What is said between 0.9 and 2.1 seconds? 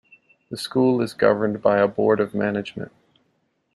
is governed by a